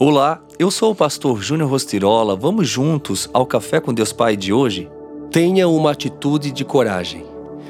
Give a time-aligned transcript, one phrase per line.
[0.00, 2.36] Olá, eu sou o pastor Júnior Rostirola.
[2.36, 4.88] Vamos juntos ao Café com Deus Pai de hoje?
[5.28, 7.24] Tenha uma atitude de coragem.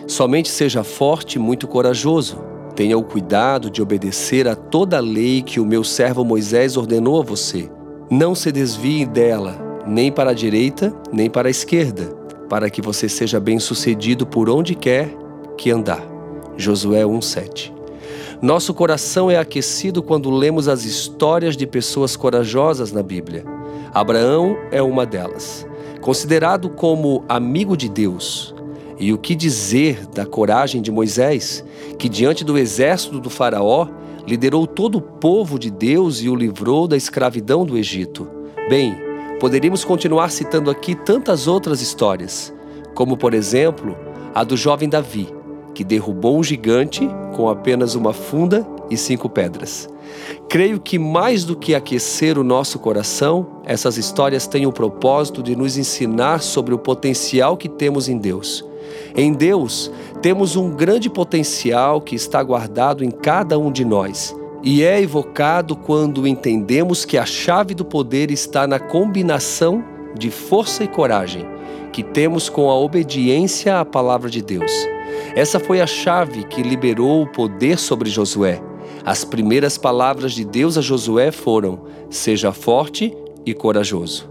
[0.06, 2.38] Somente seja forte e muito corajoso.
[2.76, 7.18] Tenha o cuidado de obedecer a toda a lei que o meu servo Moisés ordenou
[7.18, 7.70] a você.
[8.10, 12.14] Não se desvie dela, nem para a direita, nem para a esquerda,
[12.46, 15.16] para que você seja bem-sucedido por onde quer
[15.56, 16.06] que andar.
[16.58, 17.77] Josué 1:7.
[18.40, 23.44] Nosso coração é aquecido quando lemos as histórias de pessoas corajosas na Bíblia.
[23.92, 25.66] Abraão é uma delas.
[26.00, 28.54] Considerado como amigo de Deus,
[28.96, 31.64] e o que dizer da coragem de Moisés,
[31.98, 33.88] que diante do exército do Faraó
[34.24, 38.28] liderou todo o povo de Deus e o livrou da escravidão do Egito?
[38.68, 38.94] Bem,
[39.40, 42.54] poderíamos continuar citando aqui tantas outras histórias,
[42.94, 43.96] como por exemplo
[44.32, 45.28] a do jovem Davi,
[45.74, 49.88] que derrubou um gigante com apenas uma funda e cinco pedras.
[50.48, 55.54] Creio que mais do que aquecer o nosso coração, essas histórias têm o propósito de
[55.54, 58.64] nos ensinar sobre o potencial que temos em Deus.
[59.16, 59.88] Em Deus,
[60.20, 65.76] temos um grande potencial que está guardado em cada um de nós e é evocado
[65.76, 69.84] quando entendemos que a chave do poder está na combinação
[70.18, 71.46] de força e coragem
[71.92, 74.72] que temos com a obediência à palavra de Deus.
[75.34, 78.60] Essa foi a chave que liberou o poder sobre Josué.
[79.04, 83.16] As primeiras palavras de Deus a Josué foram: Seja forte
[83.46, 84.28] e corajoso.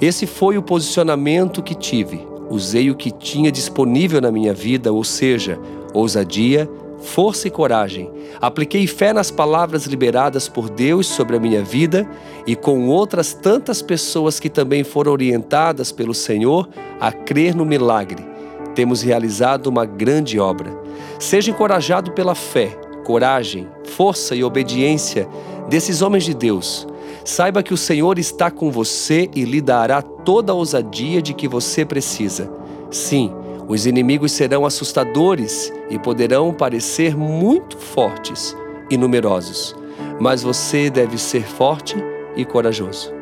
[0.00, 2.26] Esse foi o posicionamento que tive.
[2.48, 5.58] Usei o que tinha disponível na minha vida, ou seja,
[5.92, 8.10] ousadia, força e coragem.
[8.40, 12.08] Apliquei fé nas palavras liberadas por Deus sobre a minha vida
[12.46, 16.68] e com outras tantas pessoas que também foram orientadas pelo Senhor
[17.00, 18.35] a crer no milagre
[18.76, 20.70] temos realizado uma grande obra.
[21.18, 25.26] Seja encorajado pela fé, coragem, força e obediência
[25.66, 26.86] desses homens de Deus.
[27.24, 31.48] Saiba que o Senhor está com você e lhe dará toda a ousadia de que
[31.48, 32.52] você precisa.
[32.90, 33.32] Sim,
[33.66, 38.54] os inimigos serão assustadores e poderão parecer muito fortes
[38.90, 39.74] e numerosos,
[40.20, 41.96] mas você deve ser forte
[42.36, 43.12] e corajoso.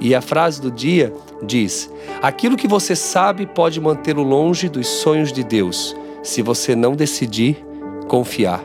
[0.00, 1.12] E a frase do dia
[1.42, 1.90] diz:
[2.20, 7.64] Aquilo que você sabe pode mantê-lo longe dos sonhos de Deus, se você não decidir
[8.08, 8.64] confiar.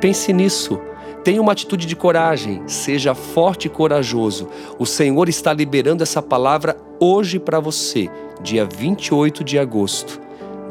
[0.00, 0.80] Pense nisso.
[1.22, 4.48] Tenha uma atitude de coragem, seja forte e corajoso.
[4.78, 8.08] O Senhor está liberando essa palavra hoje para você,
[8.42, 10.18] dia 28 de agosto.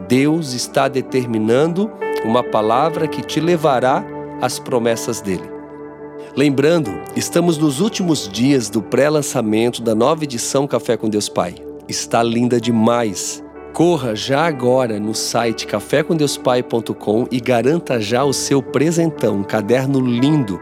[0.07, 1.91] Deus está determinando
[2.25, 4.03] uma palavra que te levará
[4.41, 5.58] às promessas dele.
[6.35, 11.55] Lembrando, estamos nos últimos dias do pré-lançamento da nova edição Café com Deus Pai.
[11.87, 13.43] Está linda demais.
[13.73, 20.61] Corra já agora no site cafécomdeuspai.com e garanta já o seu presentão, um caderno lindo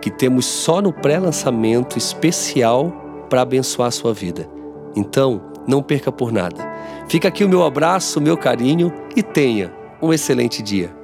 [0.00, 4.48] que temos só no pré-lançamento especial para abençoar a sua vida.
[4.94, 6.64] Então, não perca por nada.
[7.08, 10.97] Fica aqui o meu abraço, o meu carinho e tenha um excelente dia.